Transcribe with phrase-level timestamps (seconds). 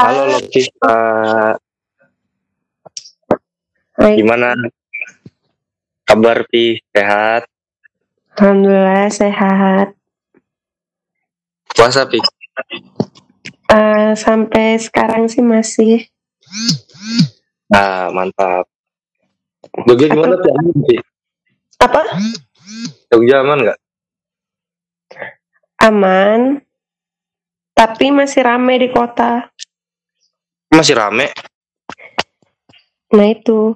[0.00, 1.52] Halo Loki, uh,
[4.16, 4.56] gimana
[6.08, 6.80] kabar Pi?
[6.88, 7.44] Sehat?
[8.40, 9.92] Alhamdulillah sehat.
[11.76, 12.16] Puasa Pi?
[13.68, 16.08] Uh, sampai sekarang sih masih.
[17.68, 18.72] Nah mantap.
[19.84, 20.56] Jogja gimana tuh?
[21.76, 22.08] Apa?
[23.12, 23.78] Jogja aman nggak?
[25.84, 26.64] Aman.
[27.76, 29.52] Tapi masih rame di kota.
[30.70, 31.34] Masih rame?
[33.10, 33.74] Nah itu.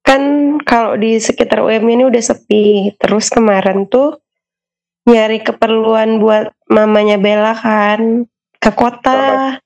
[0.00, 2.96] Kan kalau di sekitar UM ini udah sepi.
[2.96, 4.16] Terus kemarin tuh
[5.04, 8.24] nyari keperluan buat mamanya Bella kan
[8.56, 9.60] ke kota.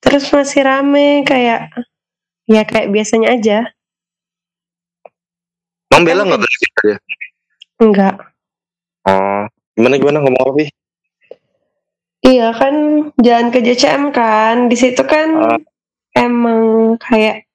[0.00, 1.72] Terus masih rame kayak
[2.48, 3.58] ya kayak biasanya aja.
[5.90, 6.96] Emang Bella nggak berisik aja?
[7.80, 8.14] Enggak.
[9.08, 10.72] Oh, gimana gimana ngomong apa sih?
[12.20, 12.74] Iya kan
[13.16, 15.60] jalan ke JCM kan, di situ kan uh.
[16.14, 17.46] Emang kayak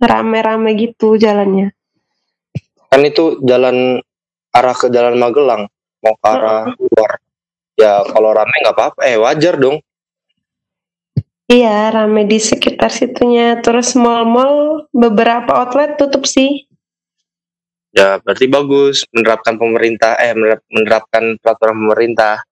[0.00, 1.76] rame-rame gitu jalannya.
[2.90, 4.00] Kan itu jalan
[4.50, 5.68] arah ke jalan Magelang,
[6.02, 7.20] mau ke arah luar.
[7.78, 9.78] Ya kalau rame nggak apa-apa, eh wajar dong.
[11.50, 13.58] Iya, rame di sekitar situnya.
[13.58, 16.70] Terus mall-mall beberapa outlet tutup sih.
[17.90, 20.30] Ya, berarti bagus menerapkan pemerintah eh
[20.70, 22.46] menerapkan peraturan pemerintah.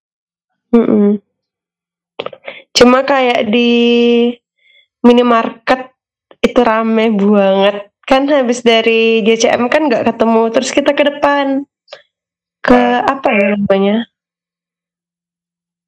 [0.75, 1.11] Mm -mm.
[2.75, 3.71] Cuma kayak di
[5.03, 5.93] minimarket
[6.43, 7.91] itu rame banget.
[8.09, 10.43] Kan habis dari GCM kan nggak ketemu.
[10.55, 11.65] Terus kita ke depan.
[12.65, 14.09] Ke apa ya namanya?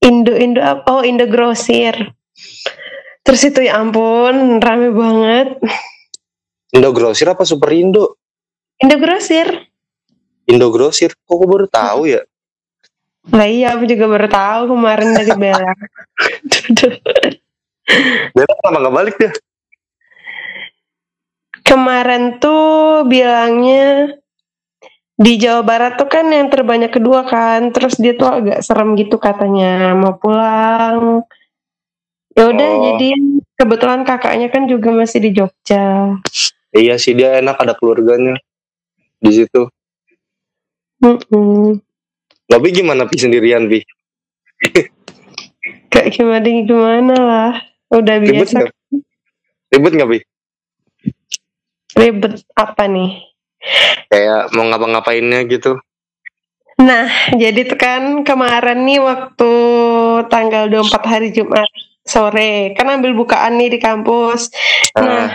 [0.05, 0.61] Indo Indo?
[0.88, 1.97] Oh Indo Grosir.
[3.20, 5.61] Terus itu ya ampun rame banget.
[6.77, 8.20] Indo Grosir apa Super Indo?
[8.81, 9.69] Indo Grosir.
[10.48, 11.12] Indo Grosir.
[11.27, 12.22] Kok aku baru tahu ya?
[13.28, 15.72] Lah iya, aku juga baru tahu kemarin dari Bella.
[18.34, 19.33] Bella kenapa nggak balik dia?
[21.66, 24.16] Kemarin tuh bilangnya
[25.20, 29.20] di Jawa Barat tuh kan yang terbanyak kedua kan, terus dia tuh agak serem gitu
[29.20, 31.28] katanya mau pulang.
[32.32, 32.82] Ya udah, oh.
[32.94, 33.09] jadi
[33.60, 36.16] kebetulan kakaknya kan juga masih di Jogja.
[36.72, 38.38] Iya sih dia enak ada keluarganya
[39.20, 39.69] di situ.
[41.04, 41.65] Mm -mm.
[42.48, 43.84] Tapi gimana Pi sendirian Pi?
[45.92, 47.54] Gak gimana gimana lah.
[47.91, 48.59] Udah Ribet biasa.
[48.65, 48.73] Gak?
[49.75, 50.19] Ribet gak Pi?
[51.99, 53.11] Ribet apa nih?
[54.09, 55.77] Kayak mau ngapa-ngapainnya gitu.
[56.81, 59.53] Nah, jadi tuh kan kemarin nih waktu
[60.33, 61.69] tanggal 24 hari Jumat
[62.09, 64.49] sore, kan ambil bukaan nih di kampus.
[64.97, 65.05] Ah.
[65.05, 65.28] Nah,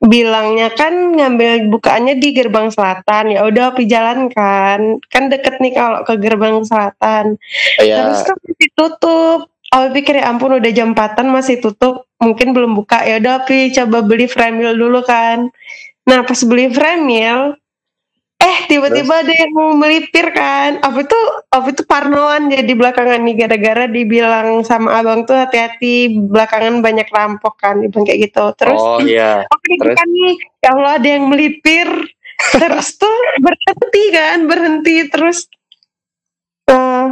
[0.00, 5.76] bilangnya kan ngambil bukaannya di gerbang selatan ya udah api jalan kan kan deket nih
[5.76, 7.36] kalau ke gerbang selatan
[7.76, 8.08] Iya.
[8.08, 8.68] terus kan masih
[9.70, 12.10] tutup Api pikir ya ampun udah jam 4 masih tutup.
[12.18, 13.06] Mungkin belum buka.
[13.06, 15.46] Ya udah Api coba beli frame dulu kan.
[16.10, 17.06] Nah pas beli frame
[18.40, 20.82] eh tiba-tiba ada yang mau melipir kan.
[20.82, 21.20] Apa itu
[21.54, 26.18] apa itu parnoan jadi belakangan nih gara-gara dibilang sama abang tuh hati-hati.
[26.18, 28.50] Belakangan banyak rampok kan dibilang kayak gitu.
[28.58, 29.46] Terus Oh iya.
[29.54, 29.94] oke Terus?
[29.94, 30.34] kan nih.
[30.66, 31.88] Ya Allah ada yang melipir.
[32.58, 34.96] Terus tuh berhenti kan berhenti.
[35.06, 35.46] Terus
[36.66, 37.04] eh,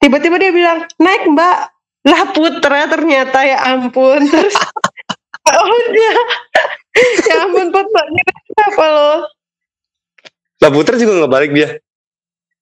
[0.00, 1.75] tiba-tiba dia bilang naik mbak
[2.06, 4.54] lah putra ternyata ya ampun terus
[5.60, 6.14] oh dia
[7.26, 9.18] ya ampun putranya kenapa loh
[10.56, 11.68] Lah Putra juga nggak balik dia.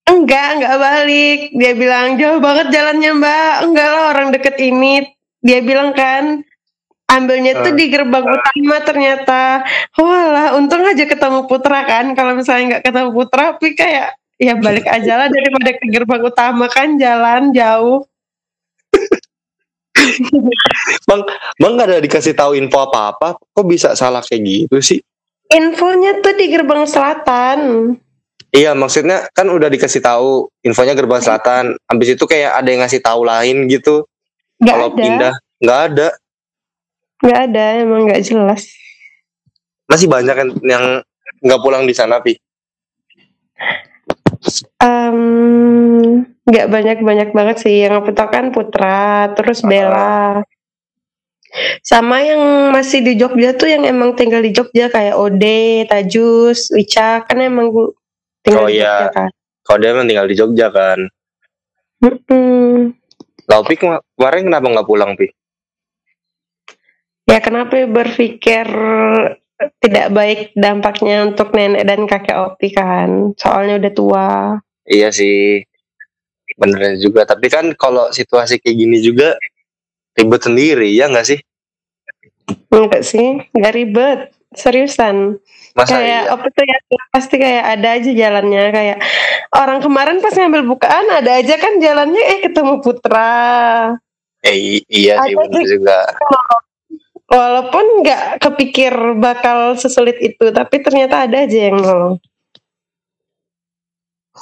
[0.04, 1.38] Enggak, enggak balik.
[1.54, 3.54] Dia bilang jauh banget jalannya mbak.
[3.70, 5.06] Enggak lah orang deket ini.
[5.38, 6.42] Dia bilang kan
[7.06, 7.76] ambilnya tuh Ah.
[7.78, 9.62] di gerbang utama ternyata.
[9.94, 12.18] Walah, untung aja ketemu Putra kan.
[12.18, 16.66] Kalau misalnya nggak ketemu Putra, tapi kayak ya balik aja lah daripada ke gerbang utama
[16.66, 18.02] kan jalan jauh.
[21.08, 21.22] Bang,
[21.56, 23.38] bang nggak ada dikasih tahu info apa-apa.
[23.54, 25.00] Kok bisa salah kayak gitu sih?
[25.52, 27.58] Infonya tuh di gerbang selatan.
[28.54, 31.74] Iya, maksudnya kan udah dikasih tahu infonya gerbang selatan.
[31.90, 34.06] Habis itu kayak ada yang ngasih tahu lain gitu.
[34.62, 36.08] Nggak Kalau ada, pindah nggak ada.
[37.24, 38.62] nggak ada, emang nggak jelas.
[39.90, 40.84] Masih banyak yang
[41.44, 42.38] nggak pulang di sana, Pi.
[46.44, 49.68] Nggak banyak-banyak banget sih yang aku tahu kan Putra terus Ah.
[49.68, 50.16] Bella
[51.86, 57.22] sama yang masih di Jogja tuh yang emang tinggal di Jogja kayak Ode, Tajus, Wicca
[57.22, 57.70] kan emang
[58.42, 59.06] tinggal Oh, di iya.
[59.06, 59.30] Jogja kan.
[59.62, 60.98] Kalau dia emang tinggal di Jogja kan.
[63.46, 65.30] Kema- kemarin kenapa nggak pulang, Pi?
[67.24, 68.66] Ya kenapa berpikir
[69.78, 74.28] tidak baik dampaknya untuk nenek dan kakek Opi kan, soalnya udah tua.
[74.84, 75.62] Iya sih.
[76.58, 77.24] Beneran juga.
[77.24, 79.34] Tapi kan kalau situasi kayak gini juga
[80.14, 81.38] ribet sendiri, ya nggak sih?
[82.70, 84.20] Enggak sih, nggak ribet.
[84.54, 85.42] Seriusan.
[85.74, 86.30] Masa kayak iya?
[86.30, 86.78] apa tuh ya
[87.10, 88.98] pasti kayak ada aja jalannya kayak
[89.50, 93.34] orang kemarin pas ngambil bukaan ada aja kan jalannya eh ketemu Putra
[94.44, 95.68] Eh, iya sih Ada bener sih.
[95.80, 95.98] juga.
[97.30, 102.16] Walaupun nggak kepikir bakal sesulit itu tapi ternyata ada aja yang nolong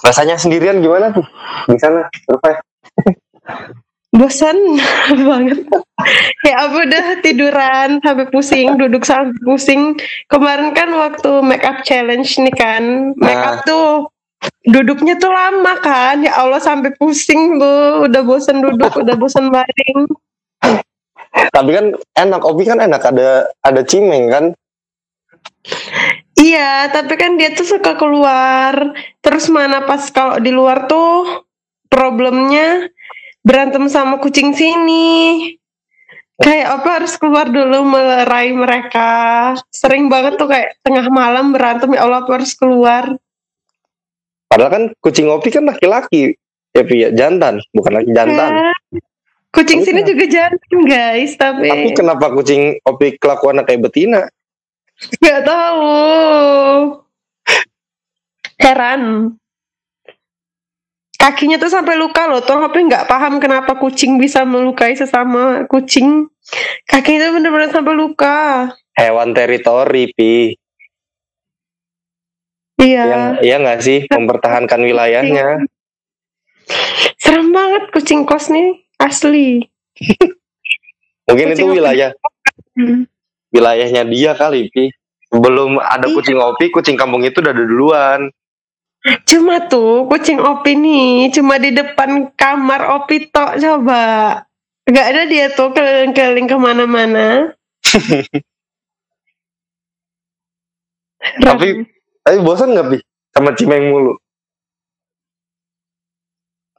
[0.01, 1.27] Rasanya sendirian gimana tuh?
[1.69, 2.09] Di sana?
[2.25, 2.61] Survive.
[4.13, 4.57] bosan
[5.29, 5.65] banget.
[6.45, 9.97] Ya aku udah tiduran sampai pusing duduk sampai pusing.
[10.29, 14.09] Kemarin kan waktu make up challenge nih kan make up tuh
[14.69, 16.25] duduknya tuh lama kan?
[16.25, 20.09] Ya Allah sampai pusing tuh udah bosan duduk udah bosan baring
[21.33, 21.87] Tapi kan
[22.17, 24.45] enak, Opi kan enak ada ada cimeng kan?
[26.39, 31.47] iya tapi kan dia tuh suka keluar terus mana pas kalau di luar tuh
[31.87, 32.91] problemnya
[33.47, 35.55] berantem sama kucing sini
[36.43, 39.11] kayak apa harus keluar dulu melerai mereka
[39.71, 43.19] sering banget tuh kayak tengah malam berantem ya Allah aku harus keluar
[44.53, 46.37] Padahal kan kucing Opi kan laki-laki.
[46.77, 48.77] Ya, jantan, bukan lagi jantan.
[49.53, 49.87] Kucing Iya.
[49.93, 54.25] sini juga jantan guys tapi Tapi kenapa kucing Opi kelakuannya kayak betina?
[55.21, 55.93] nggak tahu.
[58.57, 59.35] Heran.
[61.19, 62.41] Kakinya tuh sampai luka loh.
[62.41, 66.27] Tuh tapi nggak paham kenapa kucing bisa melukai sesama kucing.
[66.89, 68.71] Kakinya tuh bener-bener sampai luka.
[68.97, 70.53] Hewan teritori, Pi.
[72.77, 73.05] iya.
[73.07, 73.99] Iya, iya nggak sih?
[74.11, 75.63] Mempertahankan wilayahnya?
[77.19, 79.67] serem banget kucing kos nih asli
[81.27, 81.77] Mungkin itu Kucing Opi.
[81.77, 82.11] wilayah
[82.73, 83.05] Hmm.
[83.53, 84.89] wilayahnya dia kali, Pi.
[85.29, 86.15] Belum ada Iya.
[86.15, 88.21] kucing Opi, kucing kampung itu udah ada duluan.
[89.25, 94.03] Cuma tuh kucing Opi nih cuma di depan kamar Opi tok coba.
[94.85, 97.53] Gak ada dia tuh keliling-keliling ke mana-mana.
[101.43, 101.87] Tapi-
[102.23, 102.99] Tapi bosan nggak, Pi?
[103.33, 104.15] Sama cimeng mulu.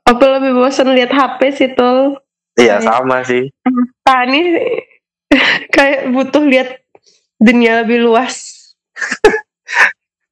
[0.03, 2.19] Opi lebih bosan lihat HP sih tuh.
[2.59, 3.49] Iya, sama sih.
[4.03, 4.41] Tani
[5.75, 6.69] kayak butuh lihat
[7.39, 8.51] dunia lebih luas.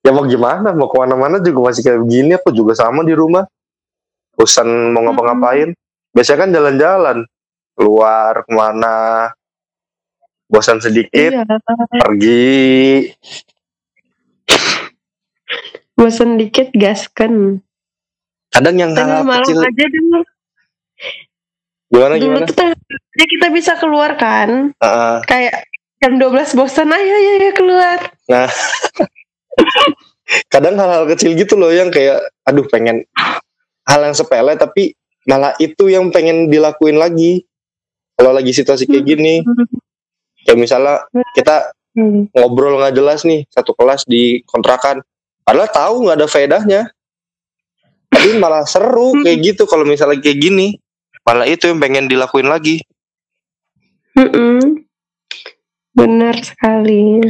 [0.02, 2.34] Ya mau gimana, mau ke mana-mana juga masih kayak begini.
[2.34, 3.46] Aku juga sama di rumah.
[4.34, 5.78] Bosan mau ngapa-ngapain.
[6.10, 7.18] Biasanya kan jalan-jalan.
[7.78, 9.30] Keluar ke mana.
[10.50, 11.46] Bosan sedikit, Iya.
[12.02, 13.14] pergi.
[15.94, 17.62] Bosan dikit gaskan.
[18.52, 19.60] Kadang yang Tengah hal malam kecil.
[19.60, 20.20] aja dulu.
[21.88, 22.46] Gimana, Dulu gimana?
[22.46, 24.72] tuh tengah aja kita bisa keluar kan.
[24.74, 25.16] Heeh.
[25.26, 25.56] Kayak
[25.98, 27.98] jam 12 bosan ayo ayo, ayo keluar.
[30.48, 33.04] kadang hal-hal kecil gitu loh yang kayak aduh pengen
[33.84, 34.96] hal yang sepele tapi
[35.28, 37.44] malah itu yang pengen dilakuin lagi
[38.16, 39.44] kalau lagi situasi kayak gini
[40.42, 41.04] kayak misalnya
[41.34, 42.32] kita Hmm.
[42.32, 45.04] ngobrol nggak jelas nih satu kelas di kontrakan
[45.44, 46.82] padahal tahu nggak ada faedahnya
[48.12, 50.76] tapi malah seru kayak gitu kalau misalnya kayak gini
[51.24, 52.84] malah itu yang pengen dilakuin lagi
[54.12, 54.84] Mm-mm.
[55.92, 57.24] Benar sekali.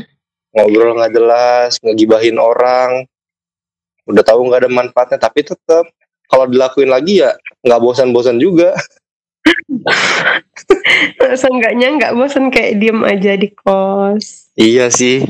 [0.52, 3.06] ngobrol nggak jelas ngegibahin orang
[4.04, 5.88] udah tahu nggak ada manfaatnya tapi tetap
[6.26, 7.32] kalau dilakuin lagi ya
[7.62, 8.76] nggak bosan-bosan juga
[11.34, 14.52] Seenggaknya nggak bosan kayak diem aja di kos.
[14.54, 15.24] iya sih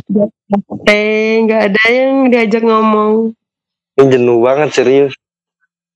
[0.84, 3.31] Eh, nggak ada yang diajak ngomong.
[3.93, 5.13] ini jenuh banget serius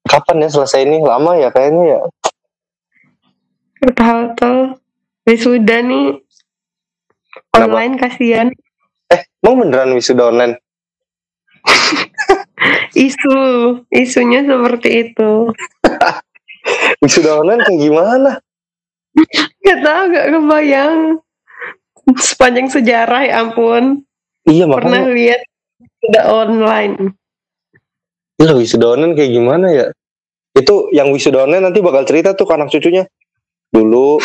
[0.06, 2.02] kapan ya selesai ini lama ya kayaknya ya
[3.86, 4.60] Tahu tuh
[5.26, 6.18] wisuda nih
[7.52, 7.78] Kenapa?
[7.78, 8.48] online kasihan.
[9.44, 10.56] emang beneran wisuda online
[12.96, 13.36] Isu,
[13.92, 15.52] isunya seperti itu.
[17.04, 18.32] wisuda online kayak gimana
[19.64, 21.00] Gak tahu, gak kebayang.
[22.20, 24.04] Sepanjang sejarah ya ampun.
[24.46, 25.42] iya Pernah makanya lihat
[26.04, 26.94] udah online.
[28.36, 29.88] Iya wisuda online kayak gimana ya?
[30.56, 33.08] Itu yang wisuda online nanti bakal cerita tuh ke anak cucunya.
[33.72, 34.20] Dulu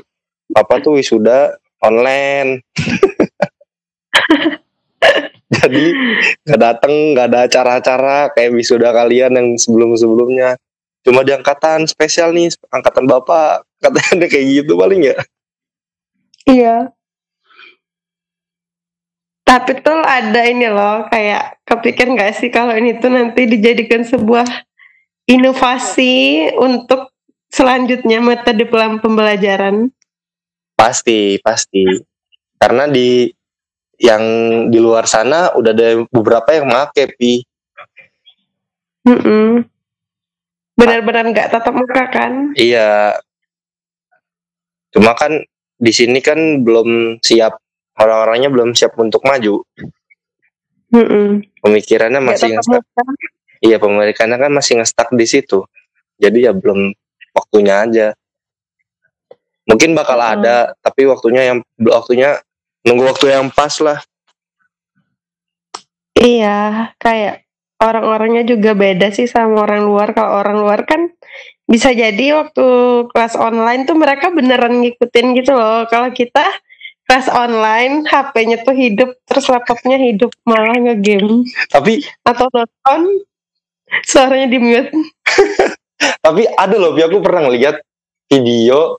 [0.60, 2.60] apa tuh wisuda online.
[5.54, 5.84] Jadi
[6.44, 10.60] nggak datang nggak ada acara-acara kayak wisuda kalian yang sebelum-sebelumnya.
[11.04, 13.64] Cuma di angkatan spesial nih angkatan bapak.
[13.80, 15.16] Katanya kayak gitu paling ya.
[16.48, 16.76] Iya.
[19.44, 24.48] Tapi tuh ada ini loh, kayak kepikir nggak sih kalau ini tuh nanti dijadikan sebuah
[25.28, 27.12] inovasi untuk
[27.52, 29.92] selanjutnya metode pelam- pembelajaran.
[30.74, 31.86] pasti pasti
[32.58, 33.30] karena di
[34.02, 34.22] yang
[34.74, 37.46] di luar sana udah ada beberapa yang make pi
[39.04, 39.68] Mm-mm.
[40.74, 42.56] Benar-benar nggak tatap muka kan?
[42.56, 43.20] Iya.
[44.90, 45.44] Cuma kan
[45.76, 47.60] di sini kan belum siap
[47.98, 49.62] orang-orangnya belum siap untuk maju
[50.94, 51.42] Mm-mm.
[51.62, 53.06] pemikirannya masih tatap ngestak
[53.64, 55.66] iya pemikirannya kan masih ngestak di situ
[56.18, 56.94] jadi ya belum
[57.34, 58.08] waktunya aja
[59.66, 60.30] mungkin bakal Mm.
[60.38, 62.38] ada tapi waktunya yang waktunya
[62.84, 63.98] nunggu waktu yang pas lah
[66.14, 67.42] Iya, kayak
[67.82, 70.14] orang-orangnya juga beda sih sama orang luar.
[70.14, 71.10] Kalau orang luar kan
[71.66, 72.64] bisa jadi waktu
[73.10, 75.84] kelas online tuh mereka beneran ngikutin gitu loh.
[75.90, 76.46] Kalau kita
[77.04, 81.44] kelas online, HP-nya tuh hidup, terus laptopnya hidup malah ngegame.
[81.68, 83.00] Tapi atau nonton,
[84.08, 84.90] suaranya di mute.
[86.24, 87.80] tapi ada loh aku pernah ngeliat
[88.28, 88.98] video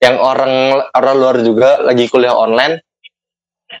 [0.00, 2.80] yang orang orang luar juga lagi kuliah online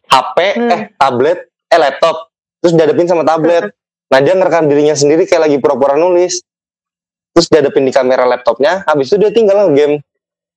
[0.06, 0.70] HP Hmm.
[0.70, 1.38] eh tablet
[1.70, 3.72] eh laptop terus dihadapin sama tablet.
[4.10, 6.42] Nah dia ngerekam dirinya sendiri kayak lagi pura-pura nulis
[7.34, 10.02] terus dihadapin di kamera laptopnya habis itu dia tinggal game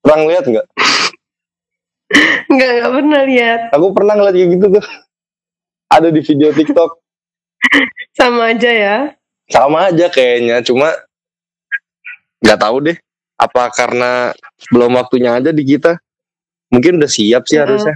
[0.01, 0.65] pernah ngeliat nggak
[2.53, 3.59] Nggak, nggak pernah lihat.
[3.73, 4.85] aku pernah ngeliat kayak gitu tuh
[5.89, 6.91] ada di video TikTok
[8.13, 8.97] Sama aja ya.
[9.47, 10.93] sama aja kayaknya cuma
[12.39, 12.97] nggak tahu deh
[13.35, 14.31] apa karena
[14.69, 15.97] belum waktunya aja di kita
[16.69, 17.65] mungkin udah siap sih Mm-mm.
[17.67, 17.95] harusnya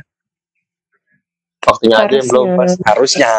[1.64, 2.86] waktunya aja yang belum pas Harusnya.
[2.88, 3.32] harusnya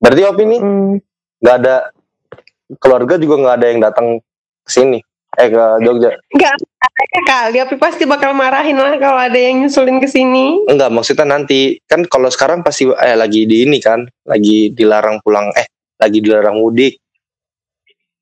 [0.00, 0.96] berarti opini Hmm.
[1.40, 1.76] nggak ada
[2.78, 4.06] keluarga juga nggak ada yang datang
[4.64, 4.98] ke sini
[5.40, 9.98] eh ke Jogja Nggak ada kali, tapi pasti bakal marahin lah kalau ada yang nyusulin
[9.98, 10.68] ke sini.
[10.68, 15.48] enggak maksudnya nanti kan kalau sekarang pasti eh lagi di ini kan lagi dilarang pulang
[15.56, 15.64] eh
[15.96, 17.00] lagi dilarang mudik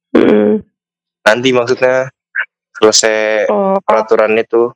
[0.09, 0.65] Hmm.
[1.21, 2.09] nanti maksudnya
[2.81, 4.73] selesai Oh, peraturan itu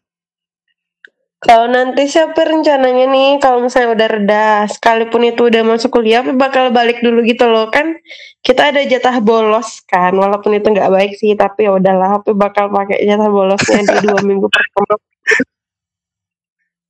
[1.42, 6.38] Kalau nanti siapa rencananya nih kalau misalnya udah reda, sekalipun itu udah masuk kuliah, tapi
[6.38, 7.98] bakal balik dulu gitu loh kan?
[8.46, 12.70] Kita ada jatah bolos kan, walaupun itu nggak baik sih, tapi ya udahlah, tapi bakal
[12.70, 14.94] pakai jatah bolosnya di dua minggu pertama.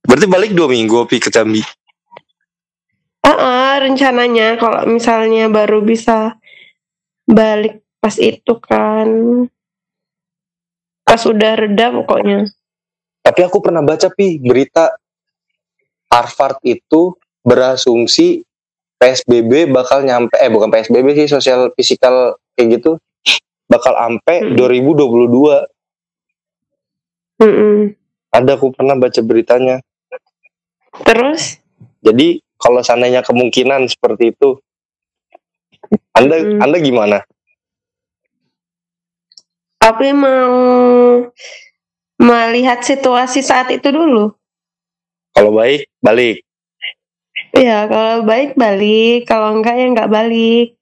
[0.03, 1.63] berarti balik dua minggu Opi ke Jambi
[3.23, 6.37] Ah, ah, rencananya kalau misalnya baru bisa
[7.23, 9.07] balik pas itu kan,
[11.07, 12.51] pas udah reda pokoknya.
[13.23, 14.91] Tapi aku pernah baca pi berita
[16.11, 18.43] Harvard itu berasumsi
[18.99, 22.99] PSBB bakal nyampe eh bukan PSBB sih sosial fisikal kayak gitu
[23.71, 24.59] bakal sampai Hmm.
[24.59, 25.65] 2022.
[27.41, 27.95] Mm-mm.
[28.29, 29.81] Ada aku pernah baca beritanya.
[31.03, 31.57] Terus?
[32.03, 34.59] Jadi kalau seandainya kemungkinan seperti itu
[36.15, 36.59] Anda Hmm.
[36.63, 37.17] Anda gimana?
[39.81, 40.55] Tapi mau
[42.23, 44.31] melihat situasi saat itu dulu.
[45.35, 46.47] Kalau baik balik.
[47.53, 50.73] Iya, kalau baik balik, kalau enggak ya enggak balik.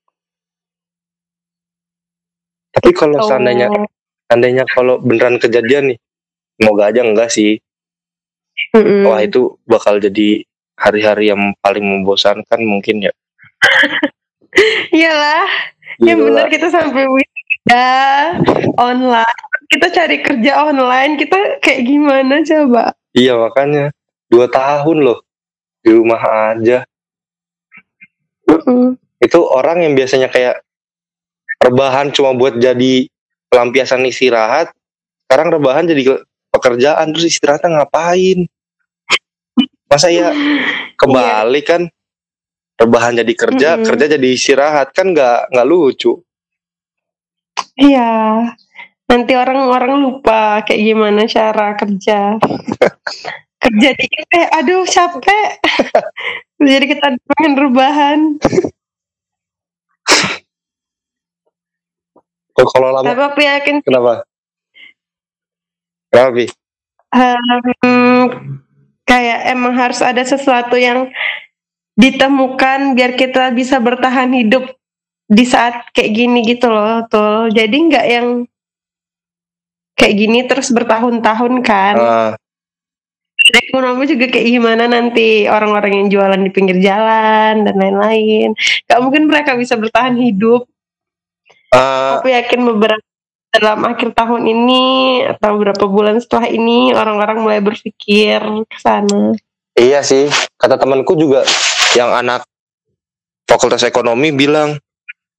[2.72, 3.28] Tapi kalau Oh.
[3.28, 3.68] seandainya
[4.32, 6.00] seandainya kalau beneran kejadian nih,
[6.56, 7.60] semoga aja enggak sih.
[8.72, 9.04] Mm-mm.
[9.04, 10.48] Wah itu bakal jadi
[10.80, 13.12] hari-hari yang paling membosankan mungkin ya.
[14.96, 15.48] Iyalah,
[16.04, 17.88] yang benar kita sampai wisuda
[18.80, 19.51] online.
[19.72, 22.92] Kita cari kerja online, kita kayak gimana coba?
[23.16, 23.96] Iya makanya
[24.28, 25.24] dua tahun loh
[25.80, 26.20] di rumah
[26.52, 26.84] aja.
[28.52, 29.00] Mm-mm.
[29.24, 30.60] Itu orang yang biasanya kayak
[31.64, 33.08] rebahan cuma buat jadi
[33.48, 34.76] pelampiasan istirahat,
[35.28, 38.52] sekarang rebahan jadi ke- pekerjaan terus istirahatnya ngapain?
[39.88, 40.36] Masa ya
[41.00, 41.88] kebalik kan?
[42.76, 43.88] Rebahan jadi kerja, Mm-mm.
[43.88, 46.20] kerja jadi istirahat kan nggak nggak lucu.
[47.80, 48.52] Iya.
[49.12, 52.40] Nanti orang-orang lupa kayak gimana cara kerja.
[53.64, 55.60] kerja dikit eh aduh capek.
[56.72, 58.20] Jadi kita pengen rebahan.
[62.56, 64.24] Kok kalau lama Tapi aku yakin kenapa?
[66.08, 66.46] Kenapa Pi?
[67.12, 68.24] Hmm,
[69.04, 71.12] kayak emang harus ada sesuatu yang
[72.00, 74.72] ditemukan biar kita bisa bertahan hidup
[75.28, 78.28] di saat kayak gini gitu loh tuh jadi nggak yang
[80.02, 81.96] kayak gini terus bertahun-tahun kan.
[82.02, 82.34] Ah,
[83.70, 88.58] ekonomi juga kayak gimana nanti orang-orang yang jualan di pinggir jalan dan lain-lain.
[88.90, 90.66] Nggak mungkin mereka bisa bertahan hidup.
[91.70, 93.06] Ah, aku yakin beberapa
[93.52, 94.84] dalam akhir tahun ini
[95.38, 99.38] atau beberapa bulan setelah ini orang-orang mulai berpikir ke sana.
[99.76, 100.28] Iya sih,
[100.58, 101.46] kata temanku juga
[101.96, 102.48] yang anak
[103.48, 104.80] fakultas ekonomi bilang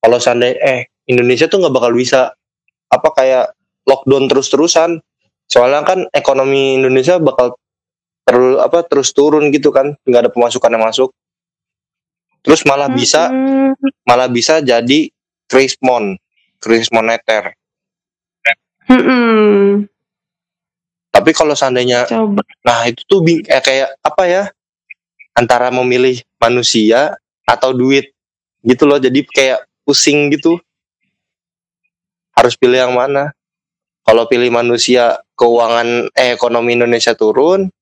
[0.00, 2.36] kalau seandainya eh Indonesia tuh nggak bakal bisa.
[2.92, 5.00] Apa kayak lockdown terus-terusan.
[5.46, 7.56] Soalnya kan ekonomi Indonesia bakal
[8.22, 11.10] terus apa terus turun gitu kan, nggak ada pemasukan yang masuk.
[12.42, 15.10] Terus malah bisa Hmm, malah bisa jadi
[15.46, 16.18] krisis mon,
[16.58, 17.54] krisis moneter.
[18.90, 19.86] hmm,
[21.12, 22.40] Tapi Tapi kalau seandainya, Coba.
[22.64, 24.42] nah itu tuh bing- eh, kayak apa ya?
[25.36, 28.10] Antara memilih manusia atau duit
[28.64, 28.96] gitu loh.
[28.98, 30.56] Jadi kayak pusing gitu.
[32.32, 33.30] Harus pilih yang mana?
[34.12, 37.72] Kalau pilih manusia, keuangan eh, ekonomi Indonesia turun.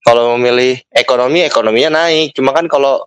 [0.00, 2.32] Kalau memilih ekonomi, ekonominya naik.
[2.32, 3.04] Cuma kan kalau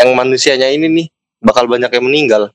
[0.00, 1.06] yang manusianya ini nih
[1.44, 2.48] bakal banyak yang meninggal.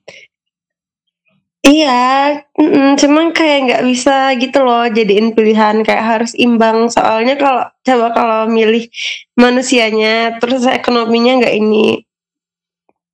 [1.62, 7.70] Iya, mm, cuman kayak nggak bisa gitu loh jadiin pilihan kayak harus imbang soalnya kalau
[7.86, 8.90] coba kalau milih
[9.38, 12.02] manusianya terus ekonominya nggak ini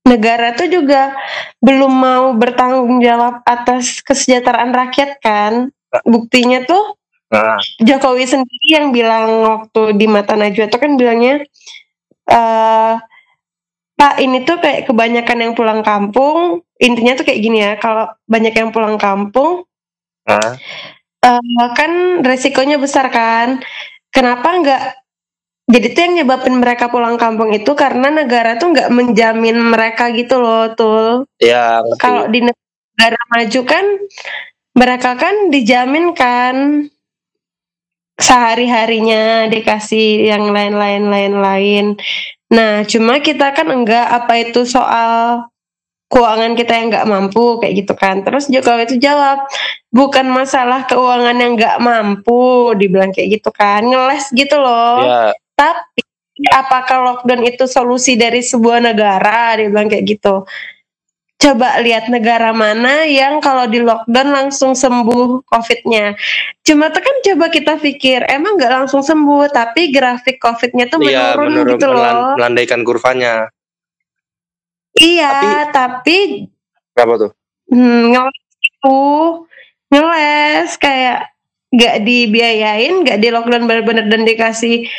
[0.07, 1.11] negara tuh juga
[1.59, 9.43] belum mau bertanggung jawab atas kesejahteraan rakyat kan buktinya tuh Nah, Jokowi sendiri yang bilang
[9.43, 11.43] waktu di mata Najwa itu kan bilangnya
[12.31, 12.93] eh
[13.97, 16.61] Pak ini tuh kayak kebanyakan yang pulang kampung.
[16.77, 19.65] Intinya tuh kayak gini ya kalau banyak yang pulang kampung
[20.23, 20.53] nah,
[21.25, 23.59] eh, kan resikonya besar kan.
[24.13, 24.83] Kenapa nggak
[25.67, 30.39] jadi tuh yang nyebabin mereka pulang kampung itu karena negara tuh nggak menjamin mereka gitu
[30.39, 33.85] loh tuh ya kalau di negara maju kan
[34.77, 36.85] mereka kan dijamin kan
[38.17, 41.85] sehari-harinya dikasih yang lain-lain lain-lain.
[42.53, 45.45] Nah, cuma kita kan enggak apa itu soal
[46.07, 48.23] keuangan kita yang nggak mampu kayak gitu kan.
[48.23, 49.45] Terus Jokowi itu jawab,
[49.91, 55.03] bukan masalah keuangan yang nggak mampu, dibilang kayak gitu kan, ngeles gitu loh.
[55.03, 56.01] Ya, Tapi
[56.53, 59.59] apakah lockdown itu solusi dari sebuah negara?
[59.59, 60.47] Dia bilang kayak gitu.
[61.37, 66.17] Coba lihat negara mana yang kalau di lockdown langsung sembuh COVID-nya.
[66.65, 71.37] Cuma tuh kan coba kita pikir, emang nggak langsung sembuh, tapi grafik COVID-nya tuh iya
[71.37, 72.33] menurun menurut gitu loh.
[72.41, 73.53] melandaikan kurvanya.
[74.97, 76.49] Iya, tapi,
[76.97, 77.31] Berapa tuh?
[77.69, 79.01] hmm, ngeles itu,
[79.93, 81.37] ngeles kayak
[81.69, 84.89] nggak dibiayain, nggak di lockdown bener-bener dan dikasih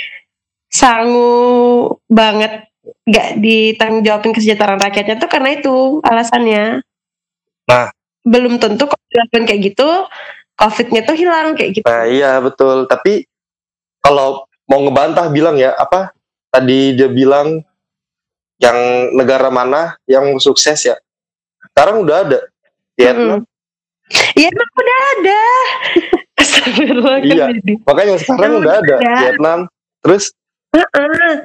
[0.70, 2.67] sangu banget
[3.08, 6.84] nggak ditanggung jawabin kesejahteraan rakyatnya tuh karena itu alasannya.
[7.68, 7.92] Nah.
[8.28, 9.88] belum tentu kalau dilakukan kayak gitu
[10.58, 11.86] COVID-nya tuh hilang kayak gitu.
[11.86, 12.84] Nah iya betul.
[12.90, 13.24] Tapi
[14.02, 16.10] kalau mau ngebantah bilang ya apa?
[16.50, 17.62] Tadi dia bilang
[18.58, 18.78] yang
[19.14, 20.98] negara mana yang sukses ya?
[21.70, 22.40] Sekarang udah ada.
[22.98, 23.46] Vietnam.
[24.34, 25.40] Iya emang udah ada.
[27.24, 27.50] Iya.
[27.86, 28.96] Makanya sekarang udah ada.
[29.00, 29.58] Vietnam.
[30.04, 30.34] Terus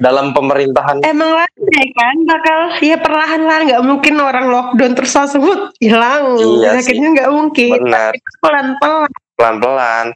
[0.04, 1.00] Dalam pemerintahan.
[1.00, 5.42] Emang landai kan bakal ya perlahan-lahan nggak mungkin orang lockdown terus langsung
[5.80, 6.36] hilang.
[6.36, 7.78] Iya penyakitnya nggak mungkin.
[7.88, 8.12] Benar.
[8.44, 9.10] Pelan-pelan.
[9.40, 10.06] Pelan-pelan.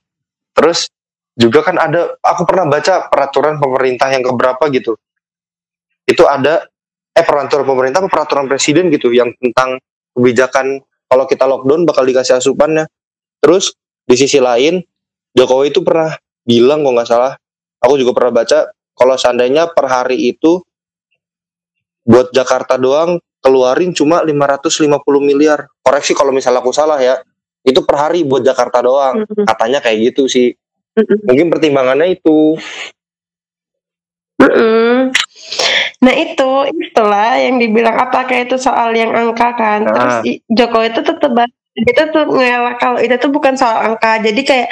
[0.52, 0.92] Terus
[1.38, 4.92] juga kan ada aku pernah baca peraturan pemerintah yang keberapa gitu.
[6.04, 6.68] Itu ada
[7.16, 9.80] eh peraturan pemerintah apa peraturan presiden gitu yang tentang
[10.12, 12.84] kebijakan kalau kita lockdown bakal dikasih asupannya.
[13.40, 13.72] Terus
[14.04, 14.84] di sisi lain
[15.32, 16.12] Jokowi itu pernah
[16.44, 17.32] bilang kok nggak salah,
[17.78, 20.60] aku juga pernah baca kalau seandainya per hari itu
[22.02, 24.90] buat Jakarta doang keluarin cuma 550
[25.22, 25.70] miliar.
[25.80, 27.22] Koreksi kalau misalnya aku salah ya.
[27.62, 29.22] Itu per hari buat Jakarta doang.
[29.22, 29.46] Mm-mm.
[29.46, 30.56] Katanya kayak gitu sih.
[30.98, 31.28] Mm-mm.
[31.30, 32.58] Mungkin pertimbangannya itu.
[34.38, 35.14] Mm-mm.
[35.98, 39.94] Nah itu itulah yang dibilang apakah itu soal yang angka kan Nah.
[39.94, 41.32] terus Jokowi itu tetap
[41.78, 44.68] itu tuh ngelak kalau itu tuh bukan soal angka jadi kayak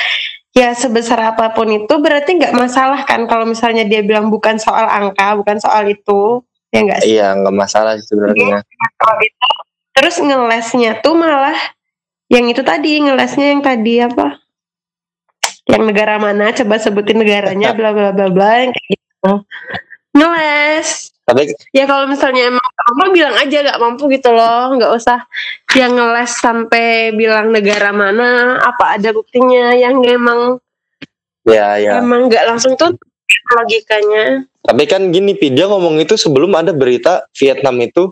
[0.56, 4.88] ya sebesar apa pun itu berarti nggak masalah kan kalau misalnya dia bilang bukan soal
[4.88, 6.40] angka bukan soal itu.
[6.72, 7.08] Ya enggak sih?
[7.14, 8.64] Iya, nggak masalah sih sebenarnya.
[8.98, 9.50] Kalau itu,
[9.94, 11.56] terus ngelesnya tuh malah
[12.32, 14.40] yang itu tadi ngelesnya yang tadi apa?
[15.68, 16.50] Yang negara mana?
[16.56, 19.32] Coba sebutin negaranya bla bla bla bla yang kayak gitu.
[20.16, 25.26] Ngeles Tapi ya kalau misalnya emang mampu bilang aja nggak mampu gitu loh nggak usah
[25.74, 30.62] yang ngeles sampai bilang negara mana apa ada buktinya yang emang
[31.42, 31.98] ya ya.
[31.98, 32.94] emang nggak langsung tuh
[33.58, 38.10] logikanya Tapi kan gini, Pi, dia ngomong itu sebelum ada berita Vietnam itu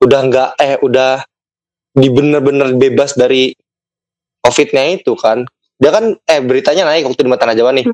[0.00, 1.20] udah nggak eh udah
[1.92, 3.52] di bener-bener bebas dari
[4.40, 5.44] COVID-nya itu kan.
[5.76, 7.86] Dia kan eh beritanya naik waktu di Mata Najwa nih.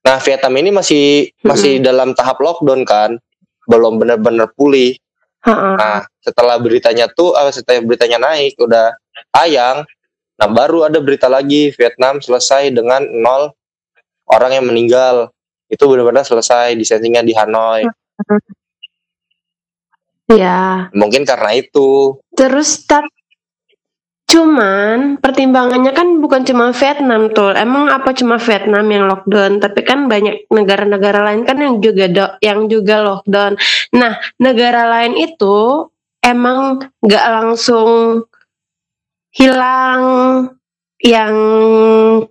[0.00, 1.04] Nah, Vietnam ini masih
[1.44, 3.20] masih dalam tahap lockdown kan.
[3.64, 4.96] Belum bener-bener pulih.
[5.44, 5.74] Heeh.
[5.76, 8.96] Nah, setelah beritanya tuh, eh, setelah beritanya naik, udah
[9.28, 9.84] tayang.
[10.40, 13.52] Nah, baru ada berita lagi, Vietnam selesai dengan nol
[14.28, 15.30] orang yang meninggal.
[15.68, 17.82] Itu benar-benar selesai distancingnya di Hanoi.
[20.24, 22.20] ya Mungkin karena itu.
[22.32, 23.12] Terus tapi
[24.34, 27.54] cuman pertimbangannya kan bukan cuma Vietnam tuh.
[27.54, 29.62] Emang apa cuma Vietnam yang lockdown?
[29.62, 33.54] Tapi kan banyak negara-negara lain kan yang juga do- yang juga lockdown.
[33.94, 35.86] Nah, negara lain itu
[36.18, 38.26] emang nggak langsung
[39.30, 40.02] hilang
[41.04, 41.34] yang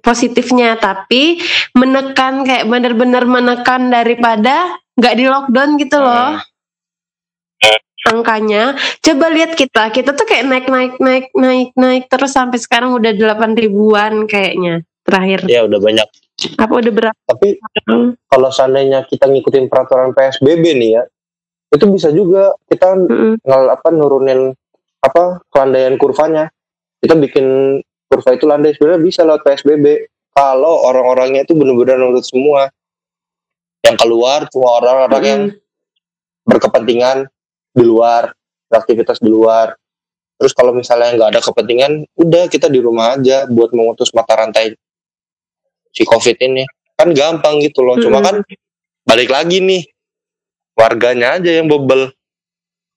[0.01, 1.37] positifnya tapi
[1.77, 6.41] menekan kayak bener-bener menekan daripada nggak di lockdown gitu loh
[8.03, 12.91] angkanya coba lihat kita kita tuh kayak naik naik naik naik naik terus sampai sekarang
[12.91, 15.47] udah 8 ribuan kayaknya terakhir.
[15.47, 16.07] Ya udah banyak.
[16.59, 17.19] Apa udah berapa?
[17.29, 17.61] Tapi
[18.27, 21.03] kalau seandainya kita ngikutin peraturan PSBB nih ya
[21.73, 23.41] itu bisa juga kita Mm-mm.
[23.41, 24.53] ngel apa nurunin
[25.01, 26.53] apa kelandaian kurvanya.
[27.03, 32.69] Kita bikin kurva itu landai sebenarnya bisa lewat PSBB kalau orang-orangnya itu benar-benar nurut semua.
[33.83, 36.47] Yang keluar cuma orang-orang yang Mm-mm.
[36.47, 37.27] berkepentingan
[37.73, 38.29] di luar
[38.73, 39.77] beraktivitas di luar.
[40.37, 44.73] Terus kalau misalnya nggak ada kepentingan udah kita di rumah aja buat memutus mata rantai
[45.93, 46.65] si covid ini.
[46.97, 48.45] Kan gampang gitu loh cuma kan
[49.05, 49.85] balik lagi nih
[50.73, 52.09] warganya aja yang bebel.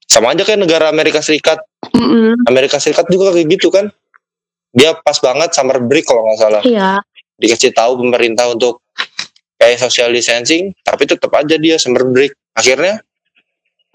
[0.06, 1.60] Sama aja kayak negara Amerika Serikat.
[2.48, 3.92] Amerika Serikat juga kayak gitu kan.
[4.76, 6.62] Dia pas banget summer break kalau nggak salah.
[6.64, 7.00] Iya.
[7.36, 8.80] Dikasih tahu pemerintah untuk
[9.56, 12.32] kayak social distancing tapi tetap aja dia summer break.
[12.56, 13.00] Akhirnya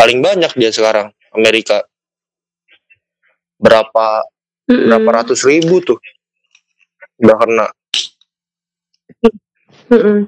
[0.02, 1.86] paling banyak dia sekarang Amerika
[3.62, 4.26] berapa
[4.66, 4.90] Mm-mm.
[4.90, 6.02] berapa ratus ribu tuh
[7.22, 7.68] udah kena
[9.94, 10.26] Mm-mm.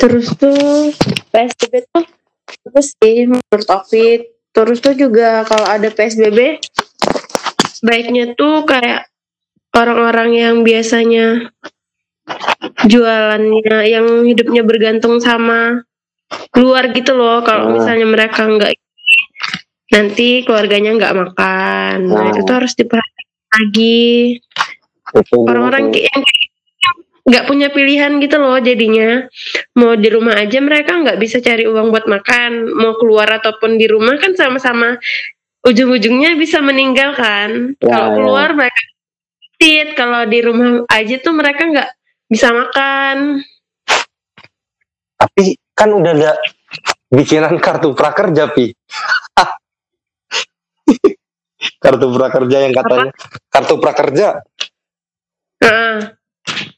[0.00, 0.88] Terus tuh
[1.28, 2.08] PSBB tuh
[2.64, 4.20] terus sih menurut Ovid.
[4.50, 6.58] Terus tuh juga kalau ada PSBB
[7.84, 9.06] baiknya tuh kayak
[9.76, 11.52] orang-orang yang biasanya
[12.88, 15.84] jualannya yang hidupnya bergantung sama
[16.56, 17.42] luar gitu loh.
[17.42, 17.74] Kalau Hmm.
[17.78, 18.72] misalnya mereka nggak
[19.90, 21.96] nanti keluarganya nggak makan.
[22.06, 22.30] Nah, Hmm.
[22.32, 24.38] itu tuh harus diperhatikan lagi
[25.34, 26.22] orang-orang yang
[27.26, 29.26] nggak punya pilihan gitu loh jadinya
[29.76, 33.86] mau di rumah aja mereka nggak bisa cari uang buat makan mau keluar ataupun di
[33.86, 34.98] rumah kan sama-sama
[35.62, 38.14] ujung-ujungnya bisa meninggal kan Ya, kalau ya.
[38.16, 38.82] keluar mereka
[39.38, 41.90] sakit kalau di rumah aja tuh mereka nggak
[42.26, 43.44] bisa makan
[45.20, 46.36] tapi kan udah ada
[47.08, 48.76] bikinan kartu prakerja pi.
[51.80, 53.12] Kartu prakerja yang katanya
[53.48, 54.44] kartu prakerja.
[55.64, 56.12] Nah,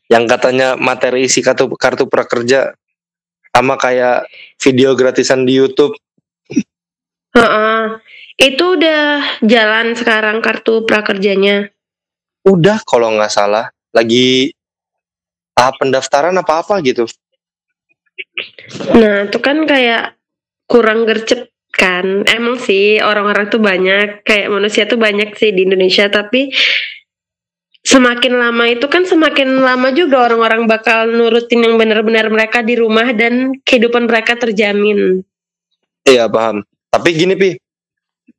[0.07, 2.75] yang katanya materi isi kartu kartu prakerja
[3.51, 4.27] sama kayak
[4.63, 5.99] video gratisan di YouTube.
[7.35, 7.99] Heeh.
[8.43, 11.71] itu udah jalan sekarang kartu prakerjanya?
[12.43, 13.71] Udah kalau nggak salah.
[13.95, 14.51] Lagi
[15.55, 17.07] tahap pendaftaran apa apa gitu
[18.97, 20.17] Nah, itu kan kayak
[20.67, 22.25] kurang gercep kan.
[22.29, 26.53] Emang sih orang-orang tuh banyak, kayak manusia tuh banyak sih di Indonesia, tapi
[27.83, 33.11] semakin lama itu kan semakin lama juga orang-orang bakal nurutin yang benar-benar mereka di rumah
[33.11, 35.27] dan kehidupan mereka terjamin.
[36.07, 36.63] iya paham
[36.95, 37.51] tapi gini pi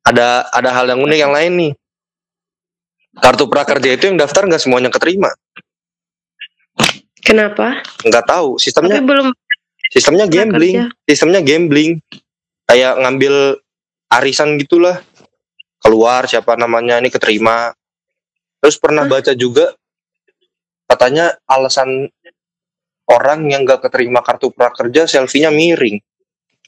[0.08, 1.72] ada ada hal yang unik yang lain nih
[3.20, 5.28] kartu prakerja itu yang daftar nggak semuanya keterima
[7.24, 7.84] Kenapa?
[8.04, 9.28] nggak tahu Tapi sistemnya belum
[9.94, 10.90] sistemnya gambling.
[10.90, 11.06] prakerja.
[11.06, 12.02] sistemnya gambling.
[12.66, 13.62] Kayak ngambil
[14.10, 14.98] arisan gitulah.
[15.78, 17.76] Keluar siapa namanya ini keterima.
[18.64, 19.12] Terus pernah Hah?
[19.20, 19.76] baca juga
[20.90, 22.08] katanya alasan
[23.12, 26.02] orang yang gak keterima kartu prakerja selfie-nya miring.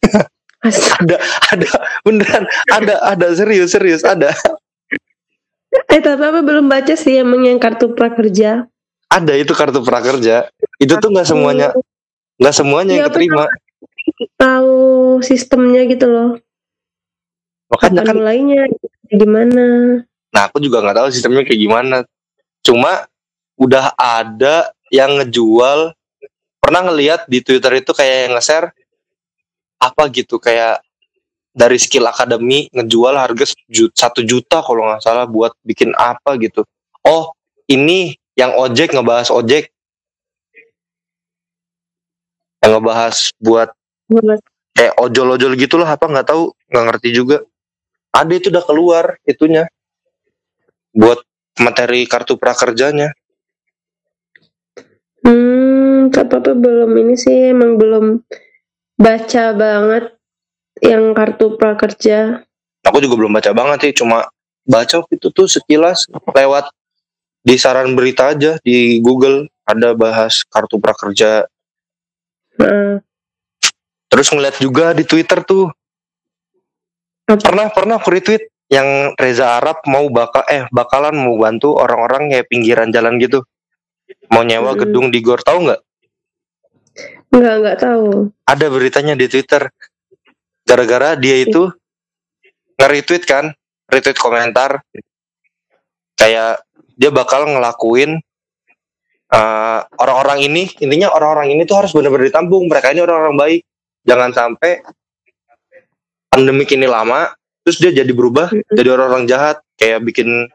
[0.66, 1.22] Ada
[1.54, 1.70] ada
[2.02, 4.34] beneran ada ada serius serius ada.
[5.94, 8.66] Eh, tapi apa belum baca sih emang yang kartu prakerja?
[9.16, 10.50] ada itu kartu prakerja.
[10.82, 11.70] Itu tuh nggak semuanya
[12.40, 13.44] nggak semuanya yang Iya, keterima
[14.38, 14.78] Tahu
[15.26, 16.30] sistemnya gitu loh.
[17.66, 18.62] makanya Kapan kan mulainya
[19.10, 19.66] gimana?
[20.30, 21.98] Nah, aku juga nggak tahu sistemnya kayak gimana.
[22.62, 23.10] Cuma
[23.58, 25.96] udah ada yang ngejual.
[26.62, 28.74] Pernah ngeliat di Twitter itu kayak yang nge-share
[29.78, 30.82] apa gitu kayak
[31.56, 33.54] dari skill academy ngejual harga
[33.94, 36.66] satu juta kalau nggak salah buat bikin apa gitu.
[37.06, 37.32] Oh,
[37.70, 39.72] ini yang ojek ngebahas ojek.
[42.66, 43.70] Yang ngebahas buat
[44.74, 47.38] kayak ojol-ojol gitulah apa nggak tahu nggak ngerti juga.
[48.10, 49.70] Ada itu udah keluar itunya
[50.96, 51.22] buat
[51.62, 53.14] materi kartu prakerjanya.
[55.26, 58.24] Hmm, apa belum ini sih emang belum
[58.96, 60.16] baca banget
[60.80, 62.46] yang kartu prakerja.
[62.86, 64.30] Aku juga belum baca banget sih, cuma
[64.66, 66.70] baca itu tuh sekilas lewat
[67.46, 71.50] di saran berita aja di Google ada bahas kartu prakerja.
[74.10, 75.68] Terus ngeliat juga di Twitter tuh
[77.26, 77.42] Apa?
[77.42, 82.48] pernah pernah aku retweet yang Reza Arab mau bakal eh bakalan mau bantu orang-orang kayak
[82.50, 83.46] pinggiran jalan gitu
[84.30, 84.82] mau nyewa Mm-mm.
[84.86, 85.82] gedung di gor tahu nggak
[87.36, 88.32] nggak nggak tahu.
[88.48, 89.68] ada beritanya di Twitter
[90.66, 91.70] gara-gara dia itu
[92.80, 93.54] nge-retweet kan
[93.90, 94.82] retweet komentar
[96.18, 96.64] kayak
[96.98, 98.24] dia bakal ngelakuin
[99.32, 103.62] eh, orang-orang ini intinya orang-orang ini tuh harus benar-benar ditampung mereka ini orang-orang baik.
[104.06, 104.86] Jangan sampai
[106.30, 107.34] pandemik ini lama
[107.66, 109.62] terus dia jadi berubah jadi orang-orang jahat.
[109.76, 110.48] Kayak bikin